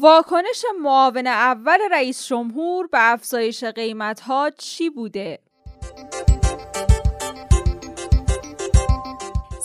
واکنش 0.00 0.64
معاون 0.82 1.26
اول 1.26 1.78
رئیس 1.90 2.26
جمهور 2.26 2.86
به 2.86 3.12
افزایش 3.12 3.64
قیمت 3.64 4.20
ها 4.20 4.50
چی 4.58 4.90
بوده؟ 4.90 5.38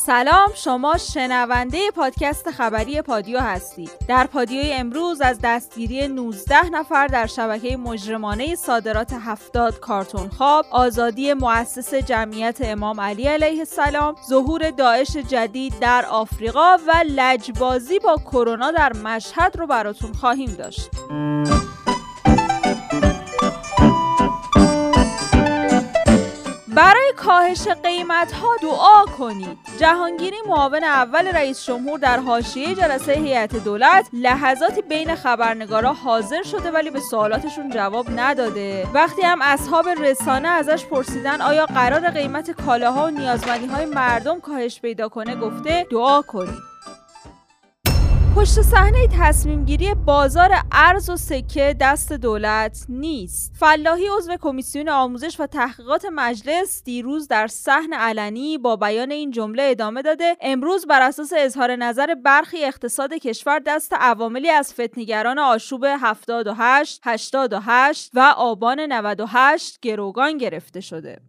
سلام 0.09 0.49
شما 0.55 0.97
شنونده 0.97 1.91
پادکست 1.95 2.51
خبری 2.51 3.01
پادیو 3.01 3.39
هستید. 3.39 3.91
در 4.07 4.27
پادیوی 4.27 4.73
امروز 4.73 5.21
از 5.21 5.39
دستگیری 5.43 6.07
19 6.07 6.69
نفر 6.69 7.07
در 7.07 7.25
شبکه 7.25 7.77
مجرمانه 7.77 8.55
صادرات 8.55 9.13
70 9.13 9.79
کارتون 9.79 10.29
خواب 10.29 10.65
آزادی 10.71 11.33
مؤسس 11.33 11.93
جمعیت 11.93 12.57
امام 12.61 13.01
علی 13.01 13.27
علیه 13.27 13.59
السلام 13.59 14.15
ظهور 14.29 14.71
داعش 14.71 15.17
جدید 15.17 15.79
در 15.79 16.05
آفریقا 16.05 16.77
و 16.87 17.03
لجبازی 17.07 17.99
با 17.99 18.17
کرونا 18.17 18.71
در 18.71 18.93
مشهد 18.93 19.57
رو 19.57 19.67
براتون 19.67 20.13
خواهیم 20.13 20.51
داشت. 20.51 20.89
برای 26.79 27.13
کاهش 27.17 27.67
قیمت 27.67 28.31
ها 28.31 28.47
دعا 28.61 29.05
کنید. 29.17 29.57
جهانگیری 29.79 30.37
معاون 30.47 30.83
اول 30.83 31.27
رئیس 31.27 31.65
جمهور 31.65 31.99
در 31.99 32.19
حاشیه 32.19 32.75
جلسه 32.75 33.13
هیئت 33.13 33.55
دولت 33.55 34.09
لحظاتی 34.13 34.81
بین 34.81 35.15
خبرنگارا 35.15 35.93
حاضر 35.93 36.43
شده 36.43 36.71
ولی 36.71 36.89
به 36.89 36.99
سوالاتشون 36.99 37.69
جواب 37.69 38.05
نداده. 38.15 38.87
وقتی 38.93 39.21
هم 39.21 39.41
اصحاب 39.41 39.89
رسانه 39.89 40.47
ازش 40.47 40.85
پرسیدن 40.85 41.41
آیا 41.41 41.65
قرار 41.65 42.09
قیمت 42.09 42.51
کالاها 42.51 43.05
و 43.05 43.09
نیازمندی 43.09 43.65
های 43.65 43.85
مردم 43.85 44.39
کاهش 44.39 44.81
پیدا 44.81 45.09
کنه 45.09 45.35
گفته 45.35 45.87
دعا 45.91 46.21
کنید. 46.21 46.68
پشت 48.35 48.61
صحنه 48.61 49.07
تصمیم 49.19 49.65
گیری 49.65 49.93
بازار 49.93 50.51
ارز 50.71 51.09
و 51.09 51.15
سکه 51.15 51.75
دست 51.79 52.13
دولت 52.13 52.85
نیست. 52.89 53.53
فلاحی 53.59 54.07
عضو 54.17 54.37
کمیسیون 54.41 54.89
آموزش 54.89 55.39
و 55.39 55.47
تحقیقات 55.47 56.05
مجلس 56.13 56.83
دیروز 56.83 57.27
در 57.27 57.47
صحن 57.47 57.93
علنی 57.93 58.57
با 58.57 58.75
بیان 58.75 59.11
این 59.11 59.31
جمله 59.31 59.63
ادامه 59.63 60.01
داده 60.01 60.37
امروز 60.41 60.87
بر 60.87 61.01
اساس 61.01 61.33
اظهار 61.37 61.75
نظر 61.75 62.15
برخی 62.15 62.65
اقتصاد 62.65 63.13
کشور 63.13 63.59
دست 63.59 63.93
عواملی 63.93 64.49
از 64.49 64.73
فتنگران 64.73 65.39
آشوب 65.39 65.85
78 65.85 67.01
88 67.03 68.11
و 68.13 68.33
آبان 68.37 68.79
98 68.79 69.79
گروگان 69.81 70.37
گرفته 70.37 70.81
شده. 70.81 71.19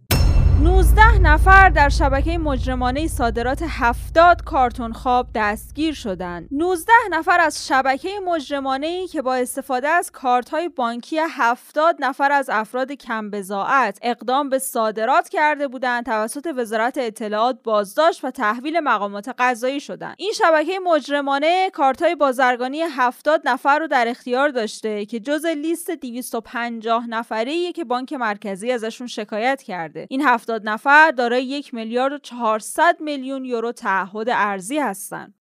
19 0.63 1.19
نفر 1.19 1.69
در 1.69 1.89
شبکه 1.89 2.39
مجرمانه 2.39 3.09
صادرات 3.09 3.63
70 3.69 4.43
کارتون 4.45 4.93
خواب 4.93 5.27
دستگیر 5.35 5.95
شدند. 5.95 6.49
19 6.51 6.93
نفر 7.11 7.41
از 7.41 7.67
شبکه 7.67 8.09
مجرمانه 8.27 8.87
ای 8.87 9.07
که 9.07 9.23
با 9.23 9.35
استفاده 9.35 9.89
از 9.89 10.11
کارت 10.11 10.51
های 10.51 10.69
بانکی 10.69 11.19
70 11.31 11.97
نفر 11.99 12.33
از 12.33 12.51
افراد 12.53 12.93
کم 12.93 13.31
بزاعت 13.31 13.99
اقدام 14.03 14.49
به 14.49 14.59
صادرات 14.59 15.29
کرده 15.29 15.69
بودند 15.69 16.05
توسط 16.05 16.47
وزارت 16.57 16.99
اطلاعات 16.99 17.59
بازداشت 17.65 18.25
و 18.25 18.31
تحویل 18.31 18.81
مقامات 18.81 19.29
قضایی 19.39 19.81
شدند. 19.81 20.15
این 20.19 20.33
شبکه 20.33 20.79
مجرمانه 20.85 21.71
کارت 21.71 22.03
های 22.03 22.15
بازرگانی 22.15 22.81
70 22.81 23.43
نفر 23.45 23.79
رو 23.79 23.87
در 23.87 24.09
اختیار 24.09 24.49
داشته 24.49 25.07
که 25.07 25.21
جز 25.21 25.47
لیست 25.47 25.91
250 25.91 27.07
نفره 27.09 27.73
که 27.73 27.85
بانک 27.85 28.13
مرکزی 28.13 28.73
ازشون 28.73 29.07
شکایت 29.07 29.63
کرده. 29.63 30.07
این 30.11 30.23
70 30.23 30.50
نفر 30.59 31.11
دارای 31.11 31.45
یک 31.45 31.75
میلیارد 31.75 32.13
و 32.13 32.19
400 32.19 32.97
میلیون 33.01 33.45
یورو 33.45 33.73
تعهد 33.73 34.29
ارزی 34.29 34.79
هستند. 34.79 35.35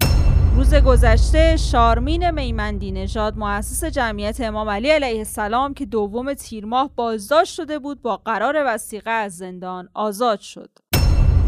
روز 0.56 0.76
گذشته 0.76 1.58
شارمین 1.58 2.32
میمندی 2.32 2.92
نژاد 2.92 3.38
مؤسس 3.38 3.84
جمعیت 3.84 4.42
امام 4.42 4.70
علی 4.70 4.90
علیه 4.90 5.18
السلام 5.18 5.74
که 5.74 5.86
دوم 5.86 6.34
تیر 6.34 6.66
ماه 6.66 6.92
بازداشت 6.96 7.54
شده 7.54 7.80
بود 7.80 8.02
با 8.02 8.18
قرار 8.18 8.64
وسیقه 8.66 9.12
از 9.12 9.38
زندان 9.38 9.90
آزاد 9.94 10.40
شد. 10.40 10.70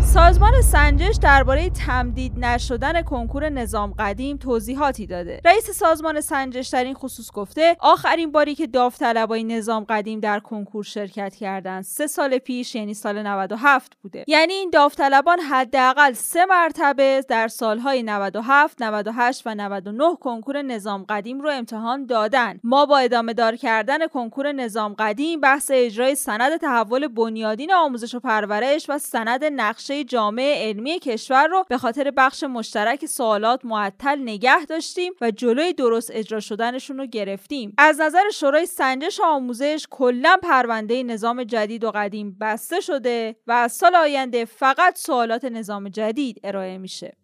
سازمان 0.03 0.62
سنجش 0.62 1.16
درباره 1.22 1.69
تمدید 1.69 2.39
نشدن 2.39 3.01
کنکور 3.01 3.50
نظام 3.50 3.94
قدیم 4.00 4.38
توضیحاتی 4.38 5.07
داده. 5.07 5.41
رئیس 5.45 5.69
سازمان 5.72 6.22
سنجش 6.22 6.67
در 6.67 6.84
این 6.84 6.94
خصوص 6.94 7.31
گفته 7.31 7.78
آخرین 7.79 8.31
باری 8.31 8.56
که 8.56 8.67
داوطلبای 8.67 9.44
نظام 9.44 9.84
قدیم 9.89 10.19
در 10.19 10.39
کنکور 10.39 10.84
شرکت 10.84 11.35
کردند 11.35 11.84
سه 11.84 12.07
سال 12.07 12.38
پیش 12.38 12.75
یعنی 12.75 12.94
سال 12.94 13.22
97 13.22 13.97
بوده. 14.03 14.25
یعنی 14.28 14.53
این 14.53 14.69
داوطلبان 14.69 15.39
حداقل 15.39 16.13
سه 16.13 16.45
مرتبه 16.45 17.25
در 17.28 17.47
سالهای 17.47 18.03
97, 18.03 18.81
98 18.81 19.47
و 19.47 19.56
99 19.56 20.16
کنکور 20.22 20.62
نظام 20.62 21.06
قدیم 21.09 21.41
رو 21.41 21.50
امتحان 21.50 22.06
دادن. 22.06 22.59
ما 22.63 22.85
با 22.85 22.97
ادامه 22.97 23.33
دار 23.33 23.56
کردن 23.56 24.07
کنکور 24.07 24.51
نظام 24.51 24.95
قدیم 25.00 25.41
بحث 25.41 25.72
اجرای 25.73 26.16
سند 26.16 26.57
تحول 26.57 27.07
بنیادین 27.07 27.73
آموزش 27.73 28.16
و 28.16 28.19
پرورش 28.19 28.85
و 28.89 28.97
سند 28.97 29.44
نقشه 29.44 29.91
جامعه 29.91 30.68
علمی 30.68 31.00
کشور 31.00 31.47
رو 31.47 31.66
به 31.69 31.78
خاطر 31.78 32.12
بخش 32.12 32.44
مشترک 32.44 33.06
سوالات 33.06 33.66
معطل 33.66 34.19
نگه 34.22 34.66
داشتیم 34.66 35.13
و 35.22 35.31
جلوی 35.31 35.74
درست 35.74 36.12
اجرا 36.13 36.40
شدنشون 36.40 36.97
رو 36.97 37.06
گرفتیم. 37.06 37.74
از 37.78 38.01
نظر 38.01 38.30
شورای 38.34 38.66
سنجش 38.66 39.19
آموزش 39.24 39.88
کلا 39.90 40.38
پرونده 40.44 41.03
نظام 41.03 41.44
جدید 41.44 41.84
و 41.84 41.91
قدیم 41.91 42.38
بسته 42.41 42.80
شده 42.80 43.35
و 43.47 43.51
از 43.51 43.72
سال 43.72 43.96
آینده 43.96 44.46
فقط 44.46 44.97
سوالات 44.97 45.46
نظام 45.46 45.90
جدید 45.90 46.40
ارائه 46.44 46.78
میشه. 46.78 47.20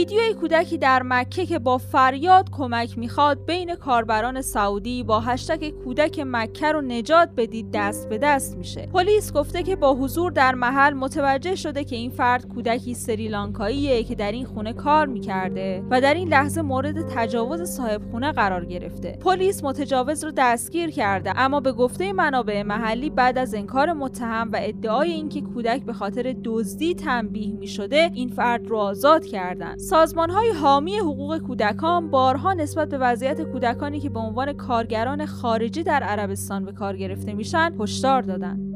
ویدیوی 0.00 0.34
کودکی 0.34 0.78
در 0.78 1.02
مکه 1.02 1.46
که 1.46 1.58
با 1.58 1.78
فریاد 1.78 2.50
کمک 2.50 2.98
می‌خواد 2.98 3.46
بین 3.46 3.74
کاربران 3.74 4.42
سعودی 4.42 5.02
با 5.02 5.20
هشتگ 5.20 5.70
کودک 5.70 6.22
مکه 6.26 6.72
رو 6.72 6.80
نجات 6.80 7.28
بدید 7.36 7.70
دست 7.72 8.08
به 8.08 8.18
دست 8.18 8.56
میشه. 8.56 8.88
پلیس 8.94 9.32
گفته 9.32 9.62
که 9.62 9.76
با 9.76 9.94
حضور 9.94 10.32
در 10.32 10.54
محل 10.54 10.92
متوجه 10.92 11.54
شده 11.54 11.84
که 11.84 11.96
این 11.96 12.10
فرد 12.10 12.48
کودکی 12.48 12.94
سریلانکاییه 12.94 14.04
که 14.04 14.14
در 14.14 14.32
این 14.32 14.44
خونه 14.44 14.72
کار 14.72 15.06
می‌کرده 15.06 15.82
و 15.90 16.00
در 16.00 16.14
این 16.14 16.28
لحظه 16.28 16.62
مورد 16.62 17.08
تجاوز 17.08 17.62
صاحب 17.62 18.02
خونه 18.10 18.32
قرار 18.32 18.64
گرفته. 18.64 19.18
پلیس 19.20 19.64
متجاوز 19.64 20.24
رو 20.24 20.32
دستگیر 20.36 20.90
کرده 20.90 21.32
اما 21.36 21.60
به 21.60 21.72
گفته 21.72 22.12
منابع 22.12 22.62
محلی 22.62 23.10
بعد 23.10 23.38
از 23.38 23.54
انکار 23.54 23.92
متهم 23.92 24.50
و 24.52 24.58
ادعای 24.62 25.10
اینکه 25.10 25.40
کودک 25.40 25.82
به 25.82 25.92
خاطر 25.92 26.36
دزدی 26.44 26.94
تنبیه 26.94 27.52
می‌شده 27.52 28.10
این 28.14 28.28
فرد 28.28 28.66
رو 28.66 28.76
آزاد 28.78 29.24
کردند. 29.24 29.89
سازمان 29.90 30.30
های 30.30 30.50
حامی 30.50 30.98
حقوق 30.98 31.38
کودکان 31.38 32.10
بارها 32.10 32.52
نسبت 32.52 32.88
به 32.88 32.98
وضعیت 32.98 33.42
کودکانی 33.42 34.00
که 34.00 34.10
به 34.10 34.18
عنوان 34.18 34.52
کارگران 34.52 35.26
خارجی 35.26 35.82
در 35.82 36.02
عربستان 36.02 36.64
به 36.64 36.72
کار 36.72 36.96
گرفته 36.96 37.32
میشن 37.32 37.76
هشدار 37.80 38.22
دادند. 38.22 38.74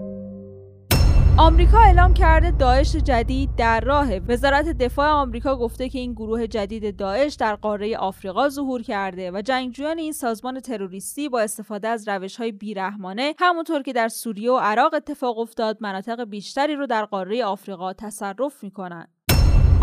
آمریکا 1.38 1.78
اعلام 1.78 2.14
کرده 2.14 2.50
داعش 2.50 2.96
جدید 2.96 3.50
در 3.56 3.80
راه 3.80 4.18
وزارت 4.28 4.68
دفاع 4.68 5.08
آمریکا 5.08 5.56
گفته 5.56 5.88
که 5.88 5.98
این 5.98 6.12
گروه 6.12 6.46
جدید 6.46 6.96
داعش 6.96 7.34
در 7.34 7.54
قاره 7.54 7.96
آفریقا 7.96 8.48
ظهور 8.48 8.82
کرده 8.82 9.30
و 9.30 9.42
جنگجویان 9.42 9.98
این 9.98 10.12
سازمان 10.12 10.60
تروریستی 10.60 11.28
با 11.28 11.40
استفاده 11.40 11.88
از 11.88 12.08
روش 12.08 12.36
های 12.36 12.52
بیرحمانه 12.52 13.34
همونطور 13.38 13.82
که 13.82 13.92
در 13.92 14.08
سوریه 14.08 14.52
و 14.52 14.58
عراق 14.58 14.94
اتفاق 14.94 15.38
افتاد 15.38 15.76
مناطق 15.80 16.24
بیشتری 16.24 16.76
رو 16.76 16.86
در 16.86 17.04
قاره 17.04 17.44
آفریقا 17.44 17.92
تصرف 17.92 18.64
می‌کنند 18.64 19.13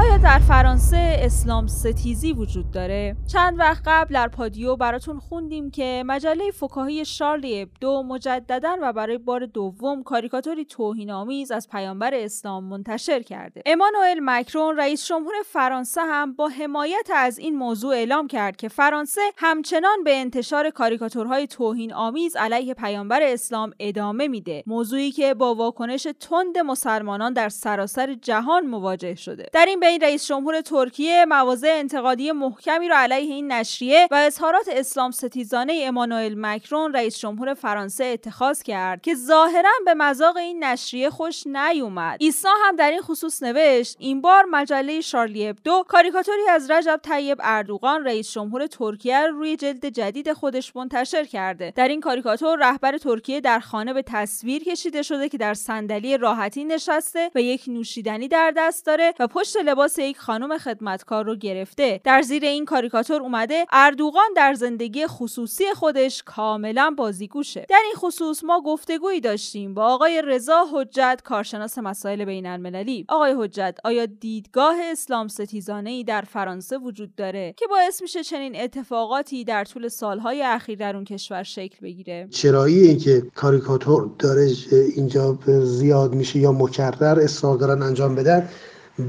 آیا 0.02 0.18
در 0.18 0.40
فرانسه 0.40 1.18
اسلام 1.20 1.68
ستیزی 1.68 2.34
وجود 2.34 2.72
داره؟ 2.72 3.16
چند 3.28 3.60
وقت 3.60 3.84
قبل 3.86 4.14
در 4.14 4.28
پادیو 4.28 4.76
براتون 4.76 5.20
خوندیم 5.20 5.72
که 5.72 6.04
مجله 6.06 6.52
فکاهی 6.52 7.06
شارلی 7.06 7.62
ابدو 7.62 8.04
مجددا 8.04 8.78
و 8.82 8.94
برای 8.94 9.18
بار 9.18 9.46
دوم 9.46 10.04
کاریکاتوری 10.04 10.66
توهین 10.66 11.12
آمیز 11.12 11.52
از 11.52 11.70
پیامبر 11.70 12.14
اسلام 12.14 12.64
منتشر 12.64 13.22
کرده. 13.22 13.62
امانوئل 13.66 14.20
مکرون 14.22 14.78
رئیس 14.78 15.06
جمهور 15.06 15.34
فرانسه 15.46 16.02
هم 16.02 16.34
با 16.34 16.48
حمایت 16.48 17.10
از 17.16 17.40
این 17.40 17.56
موضوع 17.56 17.94
اعلام 17.94 18.28
کرد 18.28 18.56
که 18.56 18.68
فرانسه 18.68 19.22
همچنان 19.38 20.04
به 20.04 20.16
انتشار 20.16 20.70
کاریکاتورهای 20.70 21.48
توهین 21.48 21.94
آمیز 21.94 22.36
علیه 22.36 22.74
پیامبر 22.74 23.22
اسلام 23.24 23.72
ادامه 23.80 24.28
میده. 24.28 24.64
موضوعی 24.68 25.12
که 25.12 25.34
با 25.34 25.56
واکنش 25.56 26.08
تند 26.20 26.58
مسلمانان 26.58 27.34
در 27.34 27.50
سراسر 27.50 28.14
جهان 28.14 28.66
مواجه 28.68 29.16
شده. 29.16 29.46
در 29.54 29.66
این 29.66 29.80
بین 29.92 30.02
رئیس 30.02 30.28
جمهور 30.28 30.62
ترکیه 30.62 31.26
مواضع 31.26 31.68
انتقادی 31.72 32.32
محکمی 32.32 32.88
را 32.88 32.98
علیه 32.98 33.34
این 33.34 33.52
نشریه 33.52 34.08
و 34.12 34.16
اظهارات 34.16 34.66
اسلام 34.72 35.12
ستیزانه 35.12 35.84
امانوئل 35.86 36.36
مکرون 36.38 36.94
رئیس 36.94 37.20
جمهور 37.20 37.54
فرانسه 37.54 38.06
اتخاذ 38.06 38.62
کرد 38.62 39.02
که 39.02 39.16
ظاهرا 39.16 39.72
به 39.86 39.94
مذاق 39.94 40.38
این 40.38 40.64
نشریه 40.64 41.10
خوش 41.10 41.48
نیومد. 41.48 42.18
ایسا 42.20 42.50
هم 42.66 42.76
در 42.76 42.92
این 42.92 43.02
خصوص 43.02 43.44
نوشت 43.44 43.96
این 44.00 44.22
بار 44.22 44.46
مجله 44.52 45.02
شارلی 45.02 45.48
ابدو 45.48 45.84
کاریکاتوری 45.88 46.50
از 46.50 46.72
رجب 46.72 47.00
طیب 47.04 47.38
اردوغان 47.44 48.06
رئیس 48.06 48.32
جمهور 48.32 48.68
ترکیه 48.68 49.28
روی 49.28 49.56
جلد 49.56 49.86
جدید 49.86 50.34
خودش 50.34 50.76
منتشر 50.76 51.26
کرده. 51.26 51.74
در 51.76 51.88
این 51.88 52.02
کاریکاتور 52.02 52.58
رهبر 52.60 52.98
ترکیه 52.98 53.42
در 53.42 53.60
خانه 53.60 53.94
به 53.94 54.02
تصویر 54.02 54.64
کشیده 54.64 55.02
شده 55.02 55.30
که 55.30 55.38
در 55.38 55.54
صندلی 55.54 56.18
راحتی 56.18 56.64
نشسته 56.64 57.32
و 57.36 57.42
یک 57.42 57.64
نوشیدنی 57.68 58.28
در 58.28 58.54
دست 58.58 58.86
داره 58.86 59.14
و 59.20 59.28
پشت 59.28 59.58
لباس 59.72 60.00
یک 60.00 60.18
خانم 60.20 60.58
خدمتکار 60.58 61.26
رو 61.26 61.36
گرفته. 61.36 62.02
در 62.04 62.22
زیر 62.22 62.46
این 62.46 62.66
کاریکاتور 62.66 63.22
اومده 63.22 63.66
اردوغان 63.72 64.34
در 64.36 64.54
زندگی 64.54 65.08
خصوصی 65.08 65.64
خودش 65.76 66.24
کاملا 66.26 66.94
بازیگوشه. 66.98 67.66
در 67.70 67.82
این 67.84 67.94
خصوص 67.96 68.44
ما 68.44 68.62
گفتگویی 68.62 69.22
داشتیم 69.22 69.74
با 69.74 69.86
آقای 69.86 70.22
رضا 70.26 70.66
حجت 70.74 71.22
کارشناس 71.24 71.78
مسائل 71.78 72.26
بین 72.26 72.46
المللی 72.46 73.06
آقای 73.10 73.36
حجت 73.38 73.78
آیا 73.84 74.06
دیدگاه 74.06 74.76
اسلام 74.92 75.28
ستیزانه 75.28 75.90
ای 75.90 76.04
در 76.04 76.22
فرانسه 76.22 76.78
وجود 76.78 77.16
داره 77.16 77.54
که 77.58 77.68
باعث 77.68 78.02
میشه 78.02 78.24
چنین 78.24 78.56
اتفاقاتی 78.56 79.44
در 79.44 79.64
طول 79.64 79.88
سالهای 79.88 80.42
اخیر 80.42 80.80
در 80.80 80.96
اون 80.96 81.06
کشور 81.06 81.44
شکل 81.44 81.78
بگیره؟ 81.82 82.28
چرایی 82.30 82.98
که 82.98 83.24
کاریکاتور 83.36 84.12
داره 84.20 84.48
اینجا 84.96 85.38
زیاد 85.64 86.14
میشه 86.14 86.40
یا 86.40 86.52
مکرر 86.52 87.20
اصرار 87.20 87.58
دارن 87.58 87.82
انجام 87.82 88.16
بدن 88.16 88.50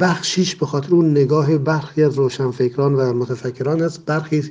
بخشیش 0.01 0.57
به 0.57 0.67
خاطر 0.67 0.95
اون 0.95 1.11
نگاه 1.11 1.59
برخی 1.59 2.03
از 2.03 2.15
روشنفکران 2.15 2.95
و 2.95 3.13
متفکران 3.13 3.83
است. 3.83 4.05
برخی 4.07 4.43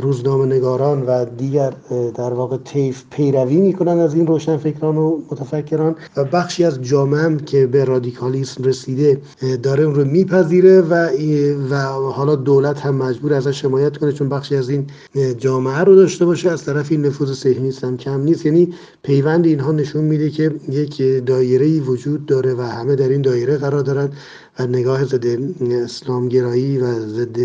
روزنامه 0.00 0.46
نگاران 0.46 1.02
و 1.02 1.24
دیگر 1.24 1.72
در 2.14 2.32
واقع 2.32 2.56
تیف 2.56 3.02
پیروی 3.10 3.56
می‌کنن 3.56 3.98
از 3.98 4.14
این 4.14 4.26
روشنفکران 4.26 4.96
و 4.96 5.20
متفکران 5.30 5.96
و 6.16 6.24
بخشی 6.24 6.64
از 6.64 6.82
جامعه 6.82 7.36
که 7.36 7.66
به 7.66 7.84
رادیکالیسم 7.84 8.64
رسیده 8.64 9.20
داره 9.62 9.84
اون 9.84 9.94
رو 9.94 10.04
میپذیره 10.04 10.80
و 10.80 10.94
و 11.70 11.76
حالا 12.10 12.36
دولت 12.36 12.80
هم 12.80 12.94
مجبور 12.94 13.34
ازش 13.34 13.64
حمایت 13.64 13.96
کنه 13.96 14.12
چون 14.12 14.28
بخشی 14.28 14.56
از 14.56 14.68
این 14.68 14.86
جامعه 15.38 15.78
رو 15.78 15.96
داشته 15.96 16.24
باشه. 16.24 16.50
از 16.50 16.64
طرف 16.64 16.90
این 16.90 17.06
نفوذ 17.06 17.32
صهیونیست 17.38 17.84
هم 17.84 17.96
کم 17.96 18.20
نیست. 18.20 18.46
یعنی 18.46 18.74
پیوند 19.02 19.46
اینها 19.46 19.72
نشون 19.72 20.04
میده 20.04 20.30
که 20.30 20.54
یک 20.68 21.02
دایره 21.26 21.80
وجود 21.80 22.26
داره 22.26 22.54
و 22.54 22.60
همه 22.60 22.96
در 22.96 23.08
این 23.08 23.22
دایره 23.22 23.56
قرار 23.56 23.82
دارن. 23.82 24.10
و 24.58 24.66
نگاه 24.66 25.04
ضد 25.04 25.26
اسلامگرایی 25.72 26.78
و 26.78 26.92
ضد 26.92 27.38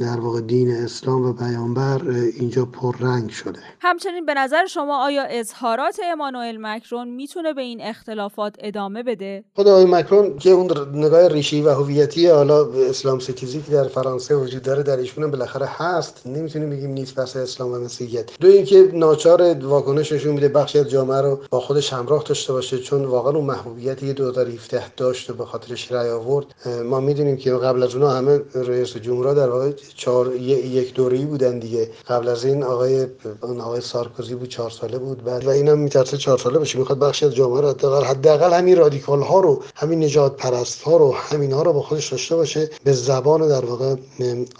در 0.00 0.20
واقع 0.20 0.40
دین 0.40 0.70
اسلام 0.70 1.22
و 1.22 1.32
پیامبر 1.32 2.00
اینجا 2.38 2.64
پررنگ 2.64 3.30
شده. 3.30 3.58
همچنین 3.80 4.26
به 4.26 4.34
نظر 4.34 4.66
شما 4.66 5.04
آیا 5.04 5.22
اظهارات 5.22 6.00
امانوئل 6.12 6.56
مکرون 6.60 7.08
می‌تونه 7.08 7.52
به 7.52 7.62
این 7.62 7.80
اختلافات 7.82 8.56
ادامه 8.58 9.02
بده؟ 9.02 9.44
خود 9.54 9.68
آقای 9.68 9.84
مکرون 9.84 10.38
که 10.38 10.50
اون 10.50 10.70
نگاه 10.92 11.28
ریشی 11.28 11.62
و 11.62 11.70
هویتی 11.70 12.26
حالا 12.26 12.64
اسلام 12.64 13.18
ستیزی 13.18 13.62
که 13.62 13.72
در 13.72 13.88
فرانسه 13.88 14.36
وجود 14.36 14.62
داره 14.62 14.82
در 14.82 14.96
ایشون 14.96 15.30
بالاخره 15.30 15.66
هست. 15.66 16.26
نمی‌تونیم 16.26 16.70
بگیم 16.70 16.90
نیست 16.90 17.14
بحث 17.14 17.36
اسلام 17.36 17.72
و 17.72 17.78
مسیحیت. 17.78 18.30
دو 18.40 18.48
اینکه 18.48 18.90
ناچار 18.92 19.54
واکنششون 19.54 20.34
میده 20.34 20.48
بخشی 20.48 20.78
از 20.78 20.88
جامعه 20.88 21.20
رو 21.20 21.40
با 21.50 21.60
خودش 21.60 21.92
همراه 21.92 22.24
داشته 22.24 22.52
باشه 22.52 22.78
چون 22.78 23.04
واقعا 23.04 23.32
اون 23.32 23.44
محبوبیتی 23.44 24.12
2017 24.12 24.94
داشت 24.96 25.32
به 25.32 25.44
خاطر 25.44 25.74
آورد. 26.10 26.46
ما 26.84 27.00
می‌دونیم 27.00 27.36
که 27.36 27.52
قبل 27.52 27.82
از 27.82 27.94
اونها 27.94 28.10
همه 28.10 28.40
رئیس 28.54 28.96
جمهورها 28.96 29.34
در 29.34 29.48
واقع 29.48 29.72
چهار 29.96 30.36
یک 30.36 30.94
دوره‌ای 30.94 31.24
بودن 31.24 31.58
دیگه. 31.58 31.90
قبل 32.08 32.28
از 32.28 32.44
این 32.44 32.62
آقای 32.62 33.06
اون 33.40 33.60
آقای 33.60 33.80
سارکوزی 33.80 34.34
بود 34.34 34.48
چهار 34.48 34.70
ساله 34.70 34.98
بود. 34.98 35.24
بعد 35.24 35.44
و 35.44 35.50
اینم 35.50 35.78
میترسه 35.78 36.16
چهار 36.16 36.38
ساله 36.38 36.58
بشه. 36.58 36.78
می‌خواد 36.78 36.98
بخشی 36.98 37.26
از 37.26 37.34
جامعه 37.34 37.60
رو 37.60 37.68
حداقل 37.68 38.04
حداقل 38.04 38.52
همین 38.52 38.76
رادیکال 38.76 39.22
ها 39.22 39.40
رو 39.40 39.62
همین 39.76 40.04
نجات 40.04 40.36
پرست 40.36 40.82
ها 40.82 40.96
رو 40.96 41.14
همین 41.14 41.52
ها 41.52 41.62
رو 41.62 41.72
با 41.72 41.82
خودش 41.82 42.12
داشته 42.12 42.36
باشه. 42.36 42.70
به 42.84 42.92
زبان 42.92 43.48
در 43.48 43.64
واقع 43.64 43.94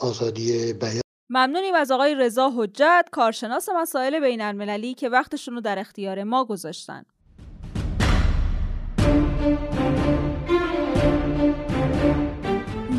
آزادی 0.01 0.73
بیان. 0.73 1.01
ممنونیم 1.31 1.75
از 1.75 1.91
آقای 1.91 2.15
رضا 2.15 2.53
حجت 2.57 3.05
کارشناس 3.13 3.69
مسائل 3.77 4.21
بین 4.21 4.41
المللی 4.41 4.95
که 4.95 5.09
وقتشون 5.09 5.55
رو 5.55 5.61
در 5.61 5.79
اختیار 5.79 6.25
ما 6.25 6.45
گذاشتن. 6.45 7.05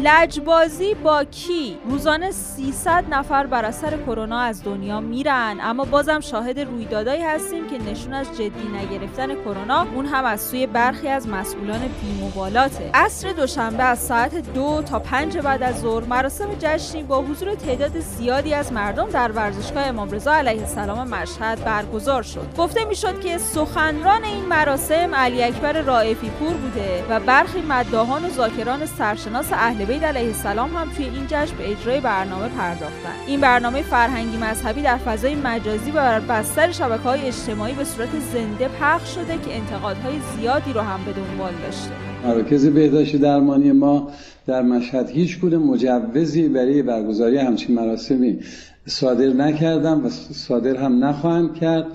لجبازی 0.04 0.94
با 0.94 1.24
کی؟ 1.24 1.78
روزانه 1.90 2.31
300 2.31 3.06
نفر 3.10 3.48
بر 3.48 3.66
اثر 3.66 3.98
کرونا 3.98 4.40
از 4.40 4.63
دنیا 4.63 5.00
میرن. 5.00 5.57
اما 5.62 5.86
بازم 5.86 6.19
شاهد 6.19 6.60
رویدادایی 6.60 7.24
هستیم 7.24 7.69
که 7.69 7.92
نشون 7.92 8.13
از 8.13 8.34
جدی 8.34 8.69
نگرفتن 8.74 9.36
کرونا 9.36 9.88
اون 9.96 10.06
هم 10.06 10.25
از 10.25 10.42
سوی 10.42 10.68
برخی 10.68 11.07
از 11.07 11.28
مسئولان 11.28 11.80
بیمبالاته. 12.01 12.90
عصر 12.94 13.31
دوشنبه 13.31 13.84
از 13.84 14.00
ساعت 14.00 14.54
دو 14.54 14.81
تا 14.86 15.00
پنج 15.00 15.38
بعد 15.38 15.63
از 15.63 15.81
ظهر 15.81 16.04
مراسم 16.04 16.50
جشنی 16.60 17.04
با 17.04 17.22
حضور 17.22 17.56
تعداد 17.56 18.00
زیادی 18.00 18.54
از 18.54 18.74
مردم 18.74 19.10
در 19.10 19.31
ورزشگاه 19.31 19.88
امام 19.88 20.12
رضا 20.12 20.34
علیه 20.34 20.62
السلام 20.62 21.07
مشهد 21.07 21.63
برگزار 21.63 22.24
شد. 22.24 22.48
گفته 22.57 22.86
می‌شد 22.86 23.19
که 23.22 23.38
سخنران 23.38 24.24
این 24.24 24.45
مراسم 24.45 25.16
علی 25.16 25.44
اکبر 25.44 25.81
رائفی 25.81 26.30
پور 26.30 26.54
بوده 26.54 27.04
و 27.10 27.19
برخی 27.19 27.62
مداهان 27.62 28.25
و 28.25 28.30
ذاکران 28.30 28.86
سرشناس 28.86 29.54
اهل 29.54 29.88
بیت 29.89 30.03
علیه 30.03 30.27
السلام 30.27 30.69
هم 30.69 30.88
توی 30.97 31.06
این 31.06 31.25
جشن 31.27 31.57
به 31.57 31.71
اجرای 31.71 32.00
برنامه 32.00 32.47
پرداختن. 32.47 33.13
این 33.27 33.41
برنامه 33.41 33.81
فرهنگی 33.81 34.38
مذهبی 34.38 34.81
در 34.81 34.97
فضای 34.97 35.36
مجازی 35.36 35.91
و 35.91 35.94
بر 35.94 36.19
بستر 36.19 36.71
شبکه 36.71 37.03
های 37.03 37.21
اجتماعی 37.21 37.74
به 37.74 37.83
صورت 37.83 38.09
زنده 38.33 38.68
پخش 38.68 39.15
شده 39.15 39.38
که 39.38 39.56
انتقادهای 39.56 40.15
زیادی 40.38 40.74
رو 40.74 40.81
هم 40.81 41.00
به 41.06 41.13
دنبال 41.13 41.53
داشته. 41.65 41.91
مراکز 42.25 42.65
بهداشت 42.65 43.15
درمانی 43.15 43.71
ما 43.71 44.12
در 44.47 44.62
مشهد 44.62 45.09
هیچ 45.09 45.39
گونه 45.39 45.57
مجوزی 45.57 46.50
برای 46.50 46.81
برگزاری 46.81 47.38
همچین 47.38 47.75
مراسمی 47.75 48.39
صادر 48.85 49.27
نکردم 49.27 50.06
و 50.06 50.09
صادر 50.33 50.75
هم 50.75 51.06
نخواهند 51.06 51.56
کرد. 51.56 51.85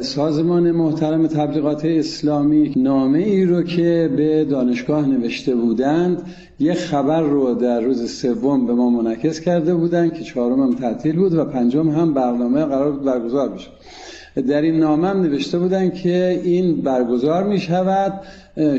سازمان 0.00 0.70
محترم 0.70 1.26
تبلیغات 1.26 1.84
اسلامی 1.84 2.72
نامه 2.76 3.18
ای 3.18 3.44
رو 3.44 3.62
که 3.62 4.10
به 4.16 4.44
دانشگاه 4.44 5.08
نوشته 5.08 5.54
بودند 5.54 6.22
یه 6.58 6.74
خبر 6.74 7.20
رو 7.20 7.54
در 7.54 7.80
روز 7.80 8.10
سوم 8.10 8.66
به 8.66 8.74
ما 8.74 8.90
منعکس 8.90 9.40
کرده 9.40 9.74
بودند 9.74 10.14
که 10.14 10.24
چهارم 10.24 10.60
هم 10.60 10.74
تعطیل 10.74 11.16
بود 11.16 11.34
و 11.34 11.44
پنجم 11.44 11.88
هم 11.88 12.14
برنامه 12.14 12.64
قرار 12.64 12.92
بود 12.92 13.04
برگزار 13.04 13.48
بشه. 13.48 13.68
در 14.42 14.62
این 14.62 14.80
نامه 14.80 15.08
هم 15.08 15.22
نوشته 15.22 15.58
بودن 15.58 15.90
که 15.90 16.40
این 16.44 16.76
برگزار 16.82 17.44
می 17.44 17.60
شود 17.60 18.12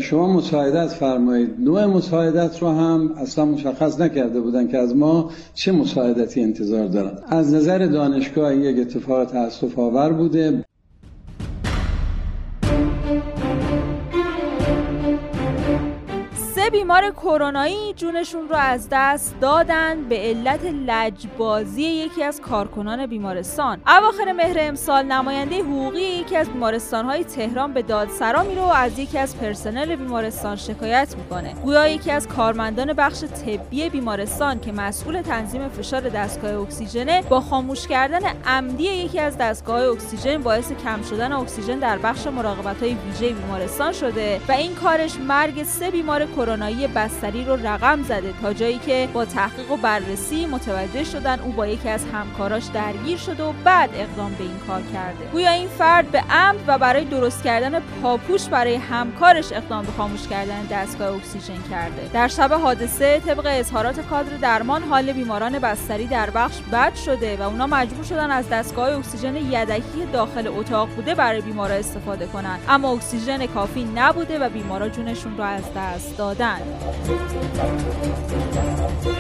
شما 0.02 0.34
مساعدت 0.34 0.88
فرمایید. 0.88 1.50
نوع 1.60 1.86
مساعدت 1.86 2.62
رو 2.62 2.70
هم 2.70 3.12
اصلا 3.18 3.46
مشخص 3.46 4.02
نکرده 4.02 4.40
بودن 4.40 4.68
که 4.68 4.78
از 4.78 4.96
ما 4.96 5.32
چه 5.54 5.72
مساعدتی 5.72 6.42
انتظار 6.42 6.88
دارن 6.88 7.18
از 7.28 7.54
نظر 7.54 7.86
دانشگاه 7.86 8.56
یک 8.56 8.80
اتفاق 8.80 9.26
تاسف 9.26 9.80
آور 9.80 10.14
بوده. 10.14 10.64
بیمار 16.86 17.12
کرونایی 17.12 17.94
جونشون 17.94 18.50
رو 18.50 18.56
از 18.56 18.88
دست 18.92 19.36
دادن 19.42 20.04
به 20.04 20.18
علت 20.18 20.66
لجبازی 20.66 21.82
یکی 21.82 22.24
از 22.24 22.42
کارکنان 22.42 23.06
بیمارستان. 23.06 23.82
اواخر 23.88 24.32
مهر 24.32 24.58
امسال 24.60 25.06
نماینده 25.06 25.64
حقوقی 25.64 26.02
یکی 26.02 26.36
از 26.36 26.50
بیمارستانهای 26.50 27.24
تهران 27.24 27.74
به 27.74 27.82
دادسرا 27.82 28.44
میره 28.44 28.62
و 28.62 28.66
از 28.66 29.00
یکی 29.00 29.18
از 29.18 29.38
پرسنل 29.38 29.96
بیمارستان 29.96 30.56
شکایت 30.56 31.16
می‌کنه. 31.18 31.54
گویا 31.54 31.88
یکی 31.88 32.12
از 32.12 32.28
کارمندان 32.28 32.94
بخش 32.94 33.24
طبی 33.24 33.90
بیمارستان 33.90 34.60
که 34.60 34.72
مسئول 34.72 35.22
تنظیم 35.22 35.70
فشار 35.70 36.02
دستگاه 36.02 36.62
اکسیژنه 36.62 37.22
با 37.22 37.42
خاموش 37.42 37.88
کردن 37.88 38.22
عمدی 38.46 38.84
یکی 38.84 39.20
از 39.20 39.38
دستگاه 39.38 39.82
اکسیژن 39.82 40.38
باعث 40.38 40.72
کم 40.72 41.04
شدن 41.04 41.32
اکسیژن 41.32 41.80
در 41.80 41.98
بخش 41.98 42.28
مراقبت 42.28 42.84
های 42.84 42.96
ویژه 42.96 43.34
بیمارستان 43.34 43.94
شده 43.94 44.42
و 44.48 44.52
این 44.52 44.76
کارش 44.76 45.16
مرگ 45.20 45.64
سه 45.64 45.92
بیمار 45.92 46.26
کرونا 46.76 46.88
بستری 46.96 47.46
رو 47.46 47.56
رقم 47.56 48.04
زده 48.04 48.34
تا 48.42 48.54
جایی 48.54 48.78
که 48.78 49.10
با 49.14 49.26
تحقیق 49.26 49.72
و 49.72 49.78
بررسی 49.78 50.46
متوجه 50.46 51.04
شدن 51.04 51.40
او 51.40 51.52
با 51.52 51.68
یکی 51.68 51.90
از 51.90 52.06
همکاراش 52.14 52.66
درگیر 52.66 53.18
شده 53.18 53.44
و 53.44 53.54
بعد 53.64 53.90
اقدام 53.94 54.34
به 54.34 54.44
این 54.44 54.60
کار 54.68 54.82
کرده. 54.94 55.26
گویا 55.32 55.52
این 55.52 55.68
فرد 55.68 56.12
به 56.12 56.20
عمد 56.30 56.60
و 56.68 56.78
برای 56.78 57.06
درست 57.06 57.44
کردن 57.44 57.80
پاپوش 57.80 58.48
برای 58.48 58.76
همکارش 58.76 59.52
اقدام 59.52 59.86
به 59.86 59.92
خاموش 59.92 60.28
کردن 60.28 60.66
دستگاه 60.66 61.16
اکسیژن 61.16 61.62
کرده. 61.70 62.10
در 62.14 62.28
شب 62.28 62.52
حادثه 62.52 63.20
طبق 63.20 63.46
اظهارات 63.46 64.00
کادر 64.00 64.38
درمان 64.38 64.84
حال 64.84 65.14
بیماران 65.14 65.60
بستری 65.60 66.08
در 66.08 66.30
بخش 66.30 66.60
بد 66.72 66.96
شده 66.96 67.38
و 67.38 67.42
اونا 67.42 67.68
مجبور 67.68 68.04
شدن 68.04 68.32
از 68.32 68.50
دستگاه 68.50 68.98
اکسیژن 68.98 69.36
یدکی 69.36 70.06
داخل 70.14 70.48
اتاق 70.48 70.90
بوده 70.90 71.16
برای 71.16 71.42
بیمارا 71.42 71.76
استفاده 71.76 72.26
کنند 72.26 72.60
اما 72.70 72.92
اکسیژن 72.92 73.46
کافی 73.46 73.84
نبوده 73.96 74.40
و 74.40 74.50
بیمارا 74.50 74.90
جونشون 74.90 75.38
رو 75.38 75.44
از 75.44 75.64
دست 75.76 76.18
دادن. 76.18 76.62
Thank 77.58 79.06
you. 79.06 79.15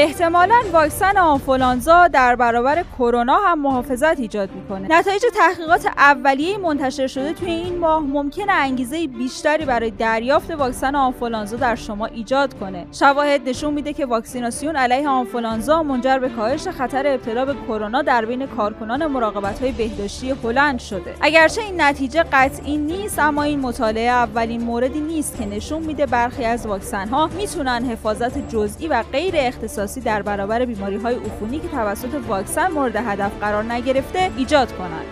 احتمالا 0.00 0.54
واکسن 0.72 1.16
آنفولانزا 1.16 2.08
در 2.08 2.36
برابر 2.36 2.84
کرونا 2.98 3.36
هم 3.36 3.62
محافظت 3.62 4.20
ایجاد 4.20 4.50
می‌کنه. 4.50 4.98
نتایج 4.98 5.22
تحقیقات 5.34 5.86
اولیه 5.86 6.58
منتشر 6.58 7.06
شده 7.06 7.32
توی 7.32 7.50
این 7.50 7.78
ماه 7.78 8.00
ممکنه 8.00 8.52
انگیزه 8.52 9.06
بیشتری 9.06 9.64
برای 9.64 9.90
دریافت 9.90 10.50
واکسن 10.50 10.94
آنفولانزا 10.94 11.56
در 11.56 11.74
شما 11.74 12.06
ایجاد 12.06 12.58
کنه. 12.58 12.86
شواهد 12.92 13.48
نشون 13.48 13.74
میده 13.74 13.92
که 13.92 14.06
واکسیناسیون 14.06 14.76
علیه 14.76 15.08
آنفولانزا 15.08 15.82
منجر 15.82 16.18
به 16.18 16.28
کاهش 16.28 16.68
خطر 16.68 17.06
ابتلا 17.06 17.44
به 17.44 17.54
کرونا 17.68 18.02
در 18.02 18.24
بین 18.24 18.46
کارکنان 18.46 19.06
مراقبت 19.06 19.62
های 19.62 19.72
بهداشتی 19.72 20.30
هلند 20.30 20.78
شده. 20.78 21.14
اگرچه 21.20 21.60
این 21.60 21.80
نتیجه 21.80 22.24
قطعی 22.32 22.76
نیست 22.76 23.18
اما 23.18 23.42
این 23.42 23.60
مطالعه 23.60 24.10
اولین 24.10 24.62
موردی 24.62 25.00
نیست 25.00 25.38
که 25.38 25.46
نشون 25.46 25.82
میده 25.82 26.06
برخی 26.06 26.44
از 26.44 26.66
واکسن 26.66 27.08
ها 27.08 27.26
می‌تونن 27.26 27.84
حفاظت 27.84 28.48
جزئی 28.48 28.88
و 28.88 29.02
غیر 29.12 29.34
اختصاصی 29.36 29.87
در 29.96 30.22
برابر 30.22 30.64
بیماری 30.64 30.96
های 30.96 31.14
عفونی 31.14 31.58
که 31.58 31.68
توسط 31.68 32.14
واکسن 32.28 32.72
مورد 32.72 32.96
هدف 32.96 33.32
قرار 33.40 33.64
نگرفته 33.64 34.30
ایجاد 34.36 34.72
کنند. 34.72 35.06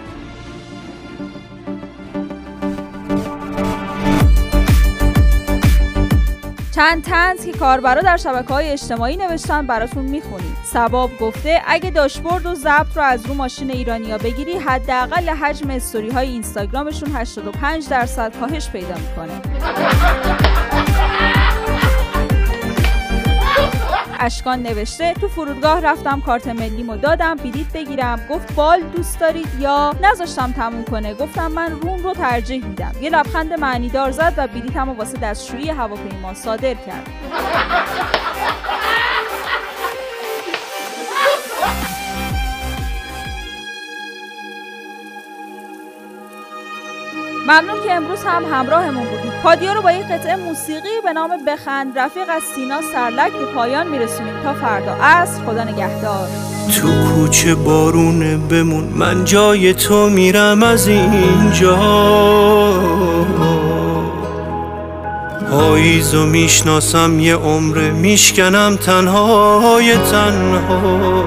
چند 6.76 7.04
تنز 7.04 7.45
که 7.45 7.52
کاربرا 7.52 8.02
در 8.02 8.16
شبکه 8.16 8.54
های 8.54 8.68
اجتماعی 8.68 9.16
نوشتن 9.16 9.66
براتون 9.66 10.04
می‌خونیم 10.04 10.56
سباب 10.64 11.18
گفته 11.21 11.62
اگه 11.66 11.90
داشبورد 11.90 12.47
و 12.47 12.54
ضبط 12.54 12.97
رو 12.97 13.02
از 13.02 13.26
رو 13.26 13.35
ماشین 13.35 13.71
ایرانیا 13.71 14.18
بگیری 14.18 14.52
حداقل 14.52 15.28
حجم 15.28 15.71
استوری 15.71 16.11
های 16.11 16.28
اینستاگرامشون 16.28 17.16
85 17.16 17.88
درصد 17.88 18.37
کاهش 18.40 18.71
پیدا 18.71 18.95
می‌کنه 18.95 19.40
اشکان 24.20 24.62
نوشته 24.62 25.14
تو 25.14 25.28
فرودگاه 25.28 25.80
رفتم 25.80 26.20
کارت 26.20 26.49
ملیمو 26.49 26.96
دادم 26.96 27.35
بلیط 27.35 27.73
بگیرم. 27.73 28.20
گفت 28.30 28.54
بال 28.54 28.82
دوست 28.82 29.20
دارید 29.20 29.49
یا؟ 29.61 29.94
نذاشتم 30.02 30.52
تموم 30.52 30.85
کنه. 30.85 31.14
گفتم 31.14 31.52
من 31.52 31.73
روم 31.73 32.02
رو 32.02 32.14
ترجیح 32.14 32.66
میدم. 32.66 32.92
یه 33.00 33.11
لبخند 33.11 33.52
معنیدار 33.52 34.11
زد 34.11 34.35
و 34.37 34.46
بلیطمو 34.46 34.94
واسه 34.94 35.18
دستشویی 35.18 35.70
هواپیما 35.70 36.35
صادر 36.35 36.75
کرد. 36.75 37.06
ممنون 47.46 47.82
که 47.84 47.92
امروز 47.92 48.24
هم 48.24 48.42
همراهمون 48.52 49.04
بودید 49.04 49.32
پادیو 49.42 49.74
رو 49.74 49.82
با 49.82 49.92
یک 49.92 50.06
قطعه 50.06 50.36
موسیقی 50.36 50.88
به 51.04 51.12
نام 51.12 51.30
بخند 51.46 51.98
رفیق 51.98 52.28
از 52.28 52.42
سینا 52.54 52.80
سرلک 52.92 53.32
به 53.32 53.44
پایان 53.54 53.86
میرسونیم. 53.86 54.34
تا 54.44 54.54
فردا 54.54 54.92
عصر 55.02 55.44
خدا 55.44 55.64
نگهدار. 55.64 56.28
تو 56.76 56.88
کوچه 56.88 57.54
بارونه 57.54 58.36
بمون 58.36 58.84
من 58.84 59.24
جای 59.24 59.74
تو 59.74 60.08
میرم 60.08 60.62
از 60.62 60.88
اینجا. 60.88 61.76
پاییزو 65.50 66.26
می‌شناسم 66.26 67.20
یه 67.20 67.36
عمره 67.36 67.90
میشکنم 67.90 68.76
تنهای 68.76 69.96
تنها. 69.96 71.24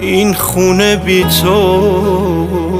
این 0.00 0.34
خونه 0.34 0.96
بی 0.96 1.24
تو. 1.24 2.75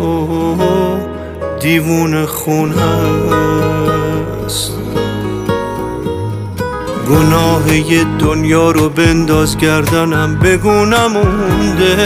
دیوون 1.60 2.26
خون 2.26 2.72
هست 2.72 4.72
گناه 7.10 7.62
دنیا 8.18 8.70
رو 8.70 8.88
بنداز 8.88 9.56
گردنم 9.56 10.38
بگونم 10.38 11.12
موندش 11.12 11.96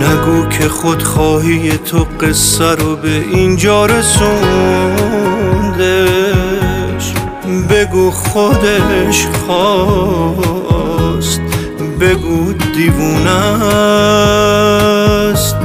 نگو 0.00 0.48
که 0.48 0.68
خودخواهی 0.68 1.78
تو 1.78 2.06
قصه 2.20 2.74
رو 2.74 2.96
به 2.96 3.24
اینجا 3.32 3.86
رسوندش 3.86 4.36
بگو 7.70 8.10
خودش 8.10 9.26
خواست. 9.26 10.65
بگو 12.00 12.52
دیوونه 12.52 13.30
است. 15.30 15.56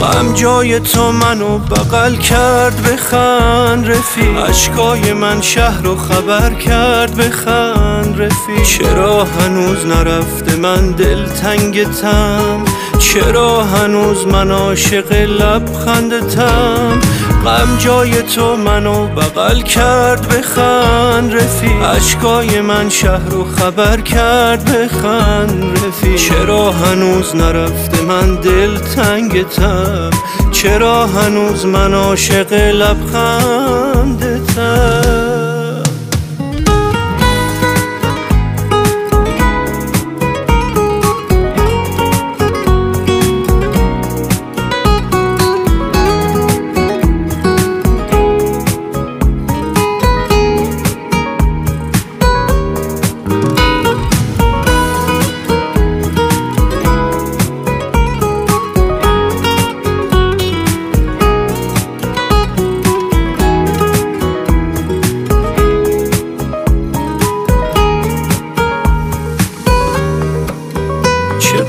غم 0.00 0.32
جای 0.34 0.80
تو 0.80 1.12
منو 1.12 1.58
بغل 1.58 2.16
کرد 2.16 2.82
بخند 2.82 3.90
رفی 3.90 4.28
اشکای 4.48 5.12
من 5.12 5.40
شهر 5.40 5.82
رو 5.82 5.96
خبر 5.96 6.54
کرد 6.54 7.16
بخند 7.16 8.22
رفی 8.22 8.64
چرا 8.64 9.24
هنوز 9.24 9.86
نرفته 9.86 10.56
من 10.56 10.90
دل 10.90 11.26
تنگتم 11.26 12.64
چرا 12.98 13.64
هنوز 13.64 14.26
من 14.26 14.50
عاشق 14.50 15.12
لبخندتم 15.12 17.00
غم 17.46 17.78
جای 17.78 18.22
تو 18.22 18.56
منو 18.56 19.06
بغل 19.06 19.62
کرد 19.62 20.28
بخند 20.28 21.34
رفی 21.34 21.72
اشکای 21.96 22.60
من 22.60 22.88
شهر 22.88 23.28
رو 23.30 23.44
خبر 23.44 24.00
کرد 24.00 24.64
بخند 24.64 25.78
رفی 25.86 26.18
چرا 26.18 26.72
هنوز 26.72 27.36
نرفته 27.36 28.02
من 28.02 28.34
دل 28.34 28.78
تنگتم 28.78 30.10
چرا 30.52 31.06
هنوز 31.06 31.66
من 31.66 31.94
عاشق 31.94 32.52
لبخندتم 32.52 34.26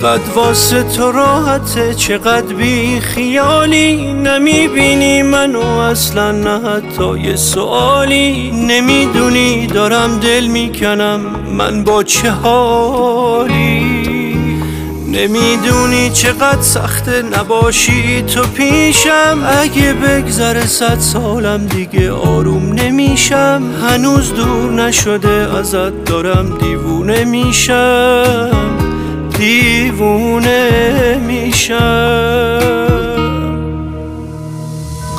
چقدر 0.02 0.32
واسه 0.36 0.84
تو 0.84 1.12
راحته 1.12 1.94
چقدر 1.94 2.54
بی 2.54 3.00
خیالی 3.00 4.14
نمی‌بینی 4.14 5.22
منو 5.22 5.62
اصلا 5.62 6.32
نه 6.32 6.70
حتی 6.70 7.20
یه 7.20 7.36
سوالی. 7.36 8.52
نمی‌دونی 8.52 9.68
دارم 9.68 10.20
دل 10.20 10.46
می‌کنم 10.48 11.20
من 11.58 11.84
با 11.84 12.04
چه 12.04 12.32
حالی. 12.32 14.08
نمی‌دونی 15.12 16.10
چقدر 16.10 16.62
سخته 16.62 17.22
نباشی 17.22 18.22
تو 18.22 18.42
پیشم. 18.44 19.48
اگه 19.62 19.94
بگذره 19.94 20.66
صد 20.66 21.00
سالم 21.00 21.66
دیگه 21.66 22.12
آروم 22.12 22.74
نمیشم. 22.74 23.64
هنوز 23.90 24.34
دور 24.34 24.72
نشده 24.72 25.58
ازت 25.58 26.06
دارم 26.06 26.58
دیوونه 26.58 27.24
میشم. 27.24 28.77
دیوونه 29.38 31.16
میشم. 31.28 32.78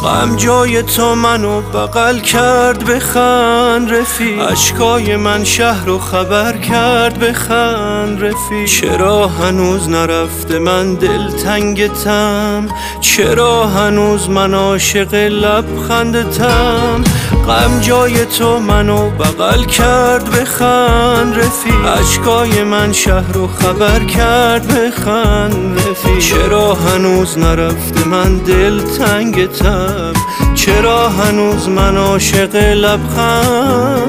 غم 0.02 0.36
جای 0.36 0.82
تو 0.82 1.14
منو 1.14 1.60
بغل 1.60 2.18
کرد 2.18 2.84
بخند 2.84 3.94
رفی 3.94 4.40
اشکای 4.40 5.16
من 5.16 5.44
شهر 5.44 5.86
رو 5.86 5.98
خبر 5.98 6.56
کرد 6.56 7.18
بخند 7.18 8.24
رفی 8.24 8.66
چرا 8.66 9.28
هنوز 9.28 9.88
نرفته 9.88 10.58
من 10.58 10.94
دل 10.94 11.30
تنگتم 11.30 12.68
چرا 13.00 13.66
هنوز 13.66 14.30
من 14.30 14.54
عاشق 14.54 15.14
لبخندتم 15.14 17.04
غم 17.48 17.80
جای 17.80 18.24
تو 18.24 18.58
منو 18.58 19.10
بغل 19.10 19.64
کرد 19.64 20.30
بخند 20.30 21.38
رفی 21.38 21.72
اشکای 22.00 22.64
من 22.64 22.92
شهر 22.92 23.32
رو 23.32 23.46
خبر 23.46 24.04
کرد 24.04 24.66
بخند 24.66 25.78
رفی 25.78 26.18
چرا 26.20 26.74
هنوز 26.74 27.38
نرفته 27.38 28.08
من 28.08 28.38
دل 28.38 28.80
تنگتم 28.80 30.12
چرا 30.54 31.08
هنوز 31.08 31.68
من 31.68 31.96
عاشق 31.96 32.56
لبخندتم 32.56 34.08